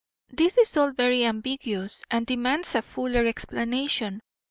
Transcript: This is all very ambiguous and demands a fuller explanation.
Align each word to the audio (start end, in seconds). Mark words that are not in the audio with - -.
This 0.33 0.57
is 0.57 0.75
all 0.77 0.93
very 0.93 1.23
ambiguous 1.25 2.03
and 2.09 2.25
demands 2.25 2.73
a 2.73 2.81
fuller 2.81 3.23
explanation. 3.27 4.19